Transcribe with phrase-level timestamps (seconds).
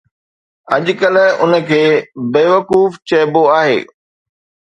[0.75, 1.83] اڄڪلهه ان کي
[2.31, 3.79] ”بيوقوف“ چئبو آهي.